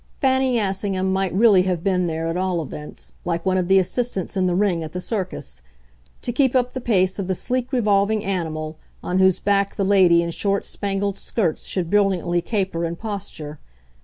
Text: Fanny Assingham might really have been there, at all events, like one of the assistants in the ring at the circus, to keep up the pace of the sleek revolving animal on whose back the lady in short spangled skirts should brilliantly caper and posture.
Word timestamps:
Fanny 0.19 0.57
Assingham 0.57 1.13
might 1.13 1.31
really 1.31 1.61
have 1.61 1.83
been 1.83 2.07
there, 2.07 2.25
at 2.27 2.35
all 2.35 2.59
events, 2.63 3.13
like 3.23 3.45
one 3.45 3.59
of 3.59 3.67
the 3.67 3.77
assistants 3.77 4.35
in 4.35 4.47
the 4.47 4.55
ring 4.55 4.83
at 4.83 4.93
the 4.93 4.99
circus, 4.99 5.61
to 6.23 6.31
keep 6.31 6.55
up 6.55 6.73
the 6.73 6.81
pace 6.81 7.19
of 7.19 7.27
the 7.27 7.35
sleek 7.35 7.71
revolving 7.71 8.25
animal 8.25 8.79
on 9.03 9.19
whose 9.19 9.39
back 9.39 9.75
the 9.75 9.85
lady 9.85 10.23
in 10.23 10.31
short 10.31 10.65
spangled 10.65 11.19
skirts 11.19 11.67
should 11.67 11.91
brilliantly 11.91 12.41
caper 12.41 12.83
and 12.83 12.97
posture. 12.97 13.59